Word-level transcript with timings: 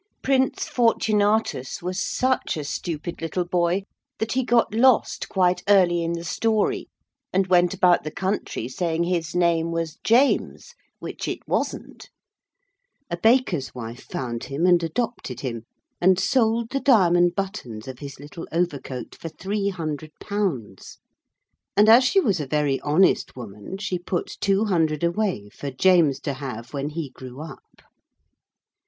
Prince 0.23 0.67
Fortunatus 0.67 1.79
was 1.83 2.01
such 2.03 2.57
a 2.57 2.63
stupid 2.63 3.21
little 3.21 3.45
boy 3.45 3.83
that 4.17 4.31
he 4.31 4.43
got 4.43 4.73
lost 4.73 5.29
quite 5.29 5.61
early 5.67 6.01
in 6.03 6.13
the 6.13 6.23
story, 6.23 6.87
and 7.31 7.45
went 7.45 7.75
about 7.75 8.03
the 8.03 8.09
country 8.09 8.67
saying 8.67 9.03
his 9.03 9.35
name 9.35 9.69
was 9.69 9.99
James, 10.03 10.73
which 10.97 11.27
it 11.27 11.47
wasn't. 11.47 12.09
A 13.11 13.17
baker's 13.17 13.75
wife 13.75 14.01
found 14.05 14.45
him 14.45 14.65
and 14.65 14.81
adopted 14.81 15.41
him, 15.41 15.65
and 16.01 16.19
sold 16.19 16.71
the 16.71 16.79
diamond 16.79 17.35
buttons 17.35 17.87
of 17.87 17.99
his 17.99 18.19
little 18.19 18.47
overcoat, 18.51 19.13
for 19.13 19.29
three 19.29 19.69
hundred 19.69 20.11
pounds, 20.19 20.97
and 21.77 21.87
as 21.87 22.03
she 22.03 22.19
was 22.19 22.39
a 22.39 22.47
very 22.47 22.79
honest 22.79 23.35
woman 23.35 23.77
she 23.77 23.99
put 23.99 24.35
two 24.41 24.65
hundred 24.65 25.03
away 25.03 25.47
for 25.49 25.69
James 25.69 26.19
to 26.21 26.33
have 26.33 26.73
when 26.73 26.89
he 26.89 27.11
grew 27.11 27.39
up. 27.39 27.83